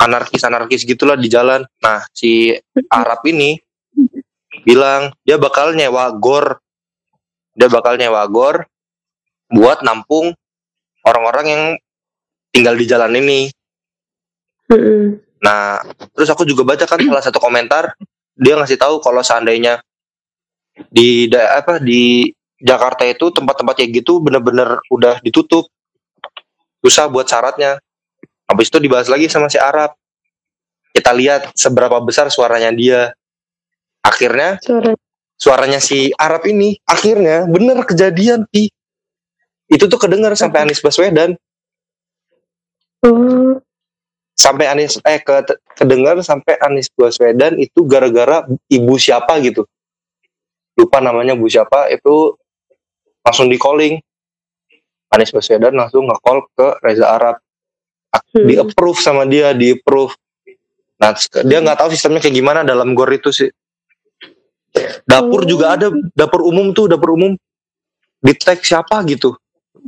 [0.00, 1.62] anarkis-anarkis gitulah di jalan.
[1.84, 2.56] Nah si
[2.90, 3.60] Arab ini
[4.64, 6.58] bilang dia bakal nyewa gor.
[7.52, 8.64] Dia bakal nyewa gor
[9.52, 10.32] buat nampung
[11.04, 11.62] orang-orang yang
[12.52, 13.52] tinggal di jalan ini.
[15.42, 15.82] Nah,
[16.14, 17.98] terus aku juga baca kan salah satu komentar
[18.38, 19.82] dia ngasih tahu kalau seandainya
[20.88, 22.30] di da- apa di
[22.62, 25.66] Jakarta itu tempat-tempat kayak gitu bener-bener udah ditutup
[26.78, 27.82] susah buat syaratnya.
[28.46, 29.94] Habis itu dibahas lagi sama si Arab.
[30.94, 33.10] Kita lihat seberapa besar suaranya dia.
[34.02, 34.94] Akhirnya Suara.
[35.38, 38.70] suaranya si Arab ini akhirnya bener kejadian pi.
[39.66, 41.34] Itu tuh kedengar sampai Anies Baswedan.
[43.02, 43.58] Oh,
[44.36, 45.44] sampai Anies eh ke
[45.76, 49.68] kedengar sampai Anies Baswedan itu gara-gara ibu siapa gitu.
[50.76, 52.36] Lupa namanya ibu siapa itu
[53.22, 54.00] langsung di calling
[55.12, 57.36] Anies Baswedan langsung nge-call ke Reza Arab.
[58.12, 58.44] Hmm.
[58.44, 60.12] di approve sama dia di approve.
[61.00, 63.48] Nah dia nggak tahu sistemnya kayak gimana dalam gor itu sih.
[65.08, 65.48] Dapur Oh.
[65.48, 67.32] juga ada dapur umum tuh dapur umum.
[68.20, 69.32] Di tag siapa gitu.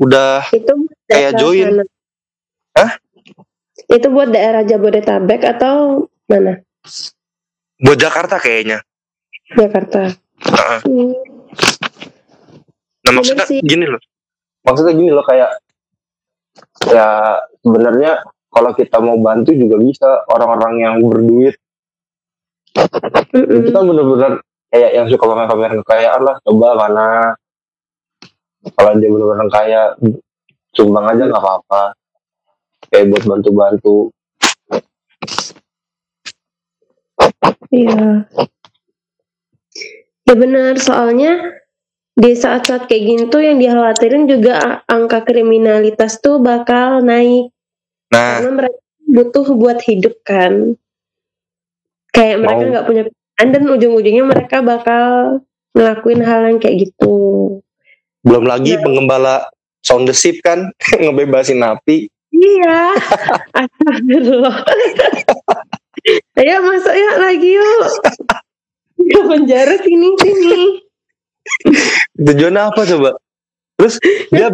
[0.00, 0.72] Udah itu
[1.04, 1.84] Kayak join.
[2.72, 2.96] Hah?
[3.90, 6.60] Itu buat daerah Jabodetabek atau mana?
[7.84, 8.80] buat Jakarta kayaknya
[9.52, 10.08] Jakarta.
[10.40, 10.80] Heeh.
[10.88, 11.12] Hmm.
[13.04, 13.60] Nah maksudnya sih.
[13.60, 14.00] gini loh.
[14.64, 15.60] Maksudnya gini loh kayak
[16.88, 21.58] ya sebenarnya kalau kita mau bantu juga bisa orang-orang yang berduit
[23.34, 23.70] Mm-mm.
[23.74, 24.32] kan bener-bener
[24.70, 27.06] kayak yang suka pamer-pamer kekayaan lah coba mana
[28.78, 29.82] kalau dia bener-bener kaya
[30.74, 31.94] sumbang aja nggak apa-apa
[32.90, 34.10] kayak buat bantu-bantu
[37.74, 38.26] Iya.
[40.24, 41.58] Ya benar, soalnya
[42.14, 47.50] di saat-saat kayak gini tuh yang dikhawatirin juga angka kriminalitas tuh bakal naik
[48.14, 48.78] nah karena mereka
[49.10, 50.78] butuh buat hidup kan.
[52.14, 55.04] Kayak mereka nggak punya pilihan dan ujung-ujungnya mereka bakal
[55.74, 57.14] ngelakuin hal yang kayak gitu.
[58.24, 58.82] belum lagi Nah.
[58.86, 59.34] pengembala
[59.84, 60.70] sound the ship kan
[61.02, 62.78] ngebebasin napi Iya.
[63.54, 64.56] Astagfirullah.
[66.34, 67.82] Ayo masuk ya lagi yuk.
[68.98, 70.58] Ke penjara sini sini.
[72.16, 73.20] tujuannya apa coba
[73.76, 74.00] terus
[74.32, 74.48] dia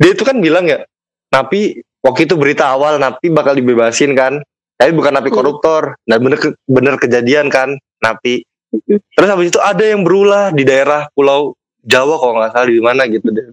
[0.00, 0.80] dia itu kan bilang ya
[1.28, 4.40] napi waktu itu berita awal napi bakal dibebasin kan
[4.80, 5.36] tapi bukan napi Hmm.
[5.44, 8.96] koruptor nah bener bener kejadian kan napi Hmm.
[9.12, 11.52] terus habis itu ada yang berulah di daerah pulau
[11.84, 13.52] Jawa kalau nggak salah di mana gitu deh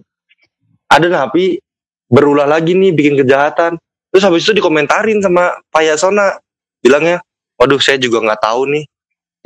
[0.88, 1.60] ada napi
[2.06, 3.78] berulah lagi nih bikin kejahatan.
[4.10, 6.40] Terus habis itu dikomentarin sama Pak Yasona
[6.80, 7.20] bilangnya
[7.58, 8.84] waduh saya juga nggak tahu nih.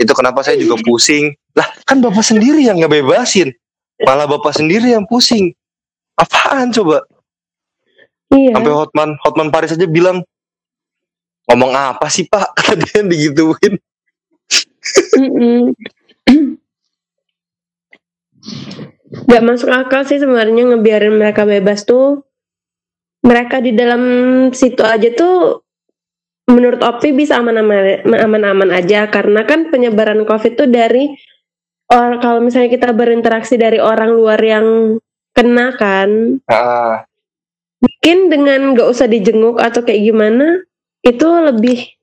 [0.00, 1.34] Itu kenapa saya juga pusing.
[1.56, 3.52] Lah kan bapak sendiri yang nggak bebasin
[4.00, 5.52] malah bapak sendiri yang pusing.
[6.16, 7.04] Apaan coba?
[8.30, 8.54] Iya.
[8.54, 10.22] sampai Hotman Hotman Paris aja bilang
[11.50, 12.52] ngomong apa sih pak?
[12.56, 13.74] Kata dia digituin.
[19.10, 22.22] Gak masuk akal sih sebenarnya ngebiarin mereka bebas tuh.
[23.20, 24.02] Mereka di dalam
[24.50, 25.60] situ aja tuh
[26.48, 29.06] menurut Opi bisa aman-aman aja.
[29.12, 31.12] Karena kan penyebaran COVID tuh dari
[31.90, 34.96] or kalau misalnya kita berinteraksi dari orang luar yang
[35.34, 37.02] kena kan ah.
[37.82, 40.62] mungkin dengan gak usah dijenguk atau kayak gimana
[41.02, 41.98] itu lebih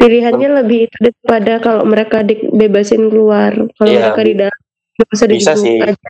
[0.00, 3.52] pilihannya lebih itu daripada kalau mereka dibebasin keluar.
[3.76, 4.58] Kalau Iya, mereka di dalam
[4.96, 5.78] gak usah bisa dijenguk sih.
[5.84, 6.08] aja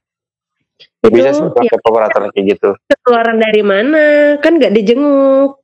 [1.01, 2.71] itu bisa sih ya pakai peraturan kayak gitu.
[3.01, 4.37] keluaran dari mana?
[4.45, 5.57] Kan gak dijenguk.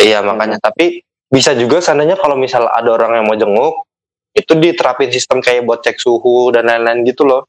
[0.00, 0.56] Iya makanya.
[0.56, 3.84] Tapi bisa juga seandainya kalau misal ada orang yang mau jenguk
[4.32, 7.44] itu diterapin sistem kayak buat cek suhu dan lain-lain gitu loh.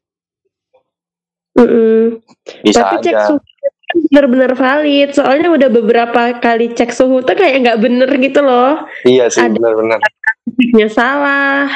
[1.55, 2.23] Mm-mm.
[2.63, 3.25] bisa tapi cek aja.
[3.31, 5.09] suhu kan benar-benar valid.
[5.15, 8.83] Soalnya udah beberapa kali cek suhu tuh kayak nggak bener gitu loh.
[9.07, 10.03] Iya sih ada- benar-benar.
[10.75, 11.71] nya salah.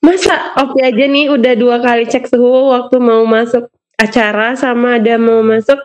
[0.00, 5.16] Masa oke aja nih udah dua kali cek suhu waktu mau masuk acara sama ada
[5.18, 5.78] mau masuk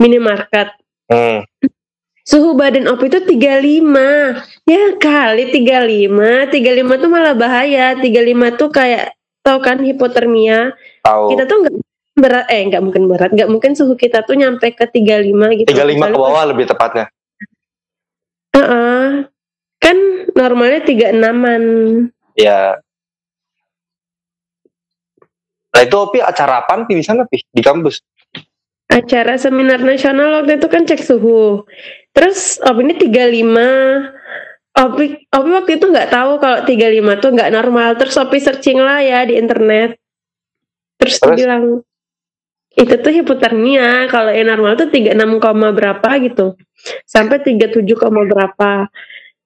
[0.00, 0.74] minimarket.
[1.12, 1.44] Hmm.
[2.22, 7.98] suhu badan opi itu 35 ya kali 35 35 tuh malah bahaya.
[7.98, 10.72] 35 tuh kayak tau kan hipotermia?
[11.02, 11.74] Tahu kita tuh nggak
[12.12, 15.68] berat eh nggak mungkin berat nggak mungkin suhu kita tuh nyampe ke 35 gitu.
[15.74, 17.10] 35 ke bawah lebih tepatnya.
[18.52, 19.26] Heeh.
[19.82, 19.98] kan
[20.38, 21.62] normalnya 36an
[22.38, 22.78] ya
[25.82, 27.98] nah itu Opi acara apaan Pi di sana Pi di kampus
[28.86, 31.66] acara seminar nasional waktu itu kan cek suhu
[32.14, 34.22] terus oh ini 35
[34.72, 37.92] Opi, Opi waktu itu nggak tahu kalau 35 tuh nggak normal.
[38.00, 40.00] Terus Opi searching lah ya di internet.
[40.96, 41.36] Terus, Terus?
[41.36, 41.84] bilang
[42.72, 44.08] itu tuh hipotermia.
[44.08, 45.12] Kalau yang normal tuh 36,
[45.44, 46.56] koma berapa gitu.
[47.04, 48.88] Sampai 37, koma berapa.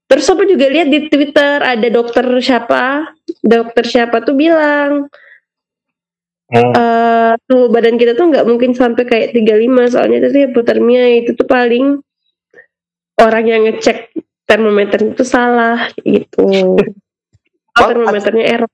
[0.06, 3.10] Terus Opi juga lihat di Twitter ada dokter siapa,
[3.42, 5.10] dokter siapa tuh bilang
[6.46, 6.72] Hmm.
[6.78, 11.42] eh suhu badan kita tuh nggak mungkin sampai kayak 35 soalnya tuh hipotermia itu tuh
[11.42, 11.98] paling
[13.18, 14.14] orang yang ngecek
[14.46, 16.78] termometer itu salah gitu.
[17.76, 18.70] Oh, termometernya error.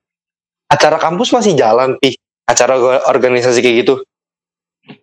[0.68, 2.14] Acara kampus masih jalan, Pi.
[2.46, 2.76] Acara
[3.08, 3.94] organisasi kayak gitu.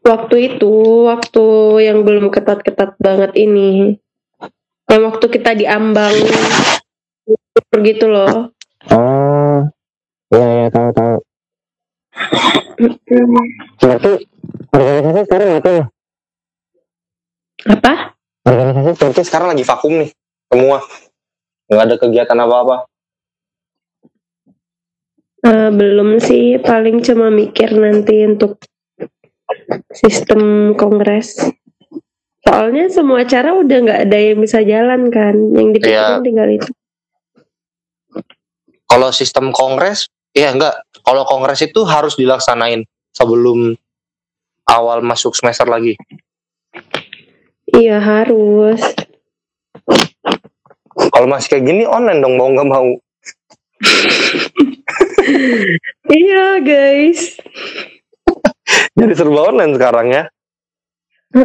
[0.06, 0.72] Waktu itu,
[1.10, 1.46] waktu
[1.84, 3.98] yang belum ketat-ketat banget ini.
[4.90, 6.16] Yang waktu kita diambang
[7.86, 8.54] gitu loh.
[8.90, 9.60] Oh,
[10.34, 11.18] iya iya tahu tahu.
[13.80, 14.12] Berarti
[14.74, 15.86] organisasi sekarang apa ya?
[17.70, 17.94] Apa?
[18.46, 20.10] Organisasi Berarti sekarang lagi vakum nih,
[20.52, 20.80] semua.
[21.70, 22.78] Nggak ada kegiatan apa-apa.
[25.40, 28.60] Eh, belum sih, paling cuma mikir nanti untuk
[29.96, 31.40] sistem kongres.
[32.44, 36.26] Soalnya semua acara udah nggak ada yang bisa jalan kan, yang dipikirin Iya.
[36.26, 36.72] tinggal itu.
[38.90, 40.84] Kalau sistem kongres, ya enggak.
[41.06, 43.74] Kalau kongres itu harus dilaksanain sebelum
[44.70, 45.98] awal masuk semester lagi.
[47.70, 48.82] Iya harus.
[51.00, 52.90] Kalau masih kayak gini online dong mau nggak mau.
[56.10, 57.38] Iya guys,
[58.98, 60.24] Jadi serba online sekarang ya.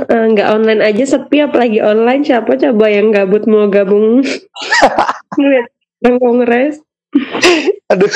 [0.08, 4.24] Nggak online aja sepi, apalagi online siapa coba yang gabut mau gabung
[5.36, 5.68] ngeliat
[6.00, 6.80] kongres.
[7.92, 8.08] Aduh.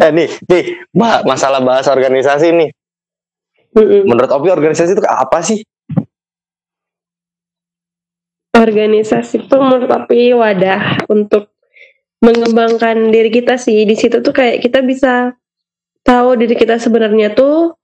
[0.00, 0.62] Eh nih, nih,
[0.96, 2.70] ma- masalah bahas organisasi nih.
[3.76, 4.02] Mm-mm.
[4.08, 5.60] Menurut Opi organisasi itu apa sih?
[8.50, 11.54] organisasi itu menurut tapi wadah untuk
[12.20, 15.32] mengembangkan diri kita sih di situ tuh kayak kita bisa
[16.04, 17.78] tahu diri kita sebenarnya tuh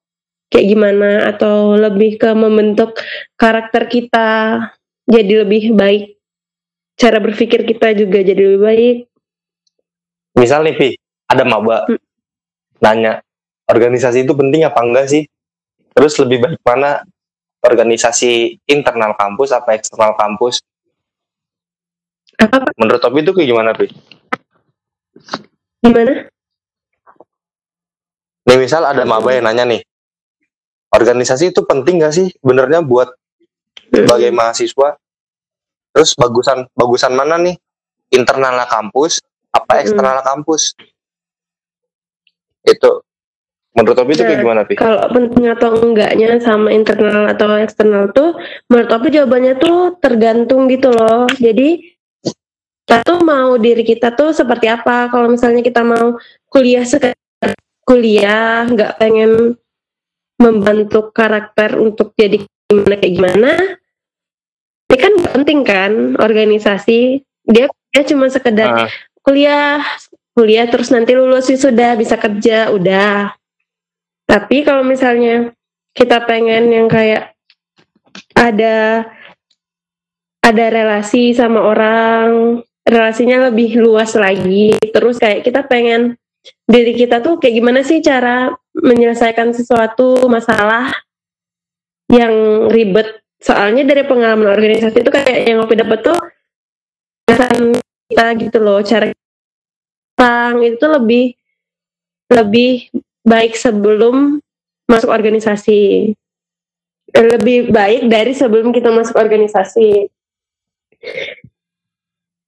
[0.52, 2.98] kayak gimana atau lebih ke membentuk
[3.38, 4.60] karakter kita
[5.08, 6.18] jadi lebih baik
[6.98, 8.96] cara berpikir kita juga jadi lebih baik
[10.36, 10.88] Misal nih, Pi,
[11.32, 11.96] ada maba Hmm.
[12.82, 13.24] Nanya,
[13.70, 15.22] organisasi itu penting apa enggak sih?
[15.96, 17.02] Terus lebih baik mana
[17.64, 20.60] organisasi internal kampus apa eksternal kampus?
[22.36, 23.88] apa Menurut Opi itu kayak gimana, Pi?
[25.80, 26.28] gimana
[28.46, 29.82] Nih misal ada maba yang nanya nih,
[30.92, 33.10] organisasi itu penting gak sih benernya buat
[33.90, 34.94] sebagai mahasiswa?
[35.90, 37.56] Terus bagusan bagusan mana nih?
[38.14, 39.18] Internal kampus
[39.50, 39.82] apa Mm.
[39.82, 40.78] eksternal kampus?
[42.66, 43.06] Itu
[43.76, 44.74] menurut Opi itu kayak Nah, gimana, Pi?
[44.74, 48.32] kalau penting atau enggaknya sama internal atau eksternal tuh
[48.72, 51.28] menurut aku jawabannya tuh tergantung gitu loh.
[51.36, 51.96] Jadi
[52.86, 55.12] kita tuh mau diri kita tuh seperti apa.
[55.12, 56.16] Kalau misalnya kita mau
[56.48, 57.14] kuliah sekedar
[57.86, 59.54] kuliah nggak pengen
[60.40, 63.50] membentuk karakter untuk jadi gimana kayak gimana
[64.86, 67.20] ini kan penting kan organisasi.
[67.46, 68.90] Dia dia cuma sekedar Ah,
[69.22, 69.82] kuliah
[70.36, 73.32] kuliah terus nanti lulus sih sudah bisa kerja udah.
[74.28, 75.56] Tapi kalau misalnya
[75.96, 77.32] kita pengen yang kayak
[78.36, 79.08] ada
[80.44, 84.76] ada relasi sama orang relasinya lebih luas lagi.
[84.92, 86.20] Terus kayak kita pengen
[86.68, 90.92] diri kita tuh kayak gimana sih cara menyelesaikan sesuatu masalah
[92.12, 93.24] yang ribet.
[93.40, 96.18] Soalnya dari pengalaman organisasi itu kayak yang aku dapat tuh
[98.06, 99.10] kita gitu loh cara
[100.16, 101.24] orang itu lebih
[102.32, 102.72] lebih
[103.22, 104.40] baik sebelum
[104.88, 106.12] masuk organisasi.
[107.16, 110.10] Lebih baik dari sebelum kita masuk organisasi.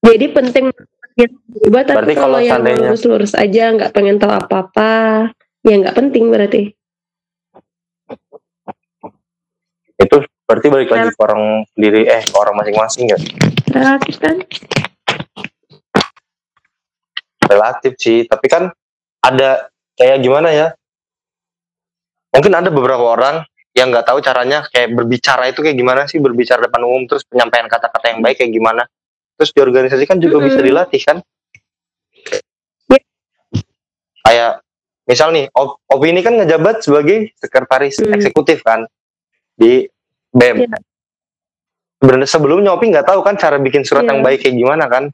[0.02, 0.70] Jadi penting
[1.18, 4.90] berubah tapi Berarti kalau kalau yang seandainya- lurus-lurus aja nggak pengen tahu apa-apa
[5.66, 6.62] ya nggak penting berarti.
[9.98, 13.18] Itu berarti balik lagi ke orang sendiri eh ke orang masing-masing ya?
[13.74, 14.38] Relatif kan
[17.49, 18.68] relatif sih tapi kan
[19.18, 20.66] ada kayak gimana ya
[22.30, 23.42] mungkin ada beberapa orang
[23.72, 27.66] yang nggak tahu caranya kayak berbicara itu kayak gimana sih berbicara depan umum terus penyampaian
[27.66, 28.84] kata-kata yang baik kayak gimana
[29.34, 30.46] terus di organisasi kan juga Mm-mm.
[30.51, 31.18] bisa dilatih kan
[32.88, 32.99] Ya.
[34.24, 34.53] kayak
[35.05, 38.12] misal nih Op- Opi ini kan ngejabat sebagai sekretaris Mm.
[38.18, 38.84] eksekutif kan
[39.55, 39.88] di
[40.28, 40.78] BEM Iya.
[41.96, 44.11] sebenarnya sebelumnya Opi nggak tahu kan cara bikin surat Iya.
[44.12, 45.09] yang baik kayak gimana kan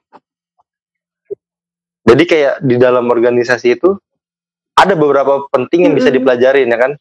[2.05, 3.97] jadi kayak di dalam organisasi itu
[4.77, 6.21] ada beberapa penting yang bisa Mm-mm.
[6.21, 6.93] dipelajarin ya kan?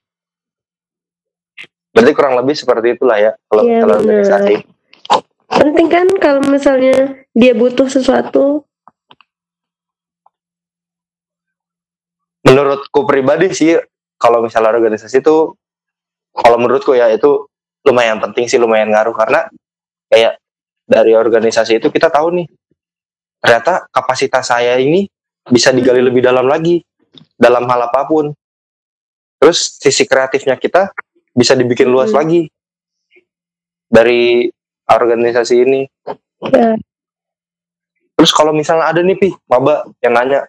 [1.93, 4.55] Berarti kurang lebih seperti itulah ya kalau Iya, kalau organisasi.
[5.53, 8.65] Penting kan kalau misalnya dia butuh sesuatu?
[12.47, 13.77] Menurutku pribadi sih
[14.17, 15.53] kalau misalnya organisasi itu
[16.33, 17.45] kalau menurutku ya itu
[17.85, 19.13] lumayan penting sih lumayan ngaruh.
[19.13, 19.45] Karena
[20.09, 20.39] kayak
[20.87, 22.47] dari organisasi itu kita tahu nih
[23.43, 25.03] ternyata kapasitas saya ini
[25.51, 26.79] bisa digali lebih dalam lagi
[27.35, 28.31] dalam hal apa pun.
[29.43, 30.95] Terus sisi kreatifnya kita
[31.35, 32.23] bisa dibikin luas Hmm.
[32.23, 32.47] lagi
[33.91, 34.47] dari
[34.87, 35.81] organisasi ini.
[36.47, 36.79] Ya.
[38.15, 40.47] Terus kalau misalnya ada nih pi maba yang nanya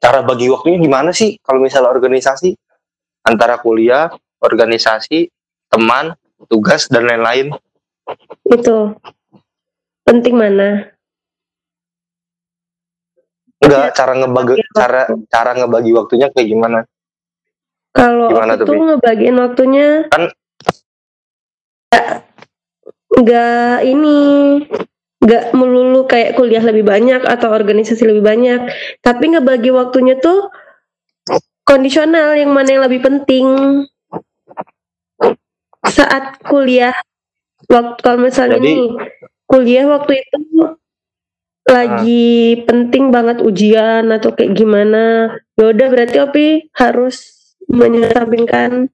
[0.00, 2.56] cara bagi waktunya gimana sih kalau misalnya organisasi?
[3.24, 5.28] Antara kuliah organisasi
[5.68, 6.16] teman
[6.48, 7.52] tugas dan lain-lain.
[8.48, 8.96] Itu
[10.04, 10.93] penting mana
[13.64, 16.78] enggak cara ngebagi cara cara ngebagi waktunya kayak gimana?
[17.94, 20.34] Kalau Gimana aku tuh, ngebagiin waktunya Kan-
[23.14, 24.18] nggak ini
[25.22, 28.60] nggak melulu kayak kuliah lebih banyak atau organisasi lebih banyak.
[29.00, 30.50] Tapi ngebagi waktunya tuh
[31.64, 33.46] kondisional yang mana yang lebih penting.
[35.84, 36.92] Saat kuliah
[37.70, 38.82] waktu kalau misalnya Jadi- nih
[39.46, 40.36] kuliah waktu itu
[41.64, 46.46] lagi penting banget ujian atau kayak gimana ya udah berarti Opi
[46.76, 47.32] harus
[47.72, 48.92] menyampingkan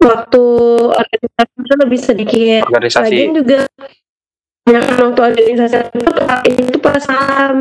[0.00, 0.44] waktu
[0.88, 3.58] organisasi itu lebih sedikit organisasi Lagian juga
[4.66, 7.04] banyak waktu organisasi itu pakai itu pas.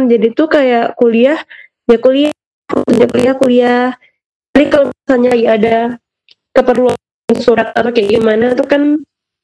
[0.09, 1.37] Jadi tuh kayak kuliah
[1.85, 2.33] ya kuliah,
[2.65, 3.85] waktunya kuliah kuliah.
[4.57, 5.77] Jadi kalau misalnya lagi ada
[6.49, 6.97] keperluan
[7.37, 8.81] surat atau kayak gimana tuh kan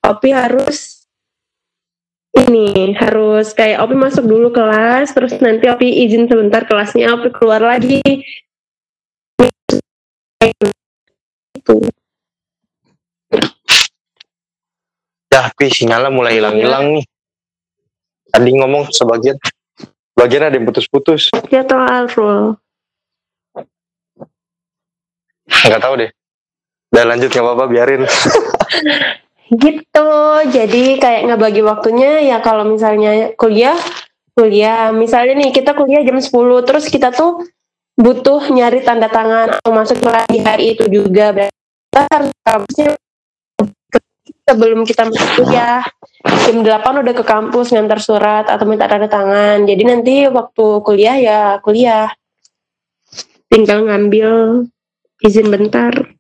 [0.01, 0.90] Opi harus
[2.31, 7.59] ini harus kayak Opi masuk dulu kelas terus nanti Opi izin sebentar kelasnya Opi keluar
[7.59, 8.01] lagi.
[11.55, 11.73] Itu.
[15.31, 17.05] Ya pi sinyalnya mulai hilang-hilang nih.
[18.31, 19.35] Tadi ngomong sebagian
[20.15, 21.31] bagian ada yang putus-putus.
[21.51, 22.61] Ya atau Alfrul
[25.51, 26.09] nggak tahu deh.
[26.91, 28.03] Udah lanjut nggak apa-apa biarin
[29.51, 30.11] gitu.
[30.47, 33.75] Jadi kayak ngebagi waktunya ya kalau misalnya kuliah
[34.31, 34.95] kuliah.
[34.95, 36.31] Misalnya nih kita kuliah jam 10
[36.63, 37.43] terus kita tuh
[37.99, 39.99] butuh nyari tanda tangan atau masuk
[40.31, 41.35] di hari itu juga.
[41.35, 41.59] Berarti
[41.91, 42.89] kita harus kampusnya
[44.47, 45.83] sebelum kita kuliah
[46.47, 49.67] jam 8 udah ke kampus ngantar surat atau minta tanda tangan.
[49.67, 52.07] Jadi nanti waktu kuliah ya kuliah.
[53.51, 54.63] Tinggal ngambil
[55.27, 56.10] izin bentar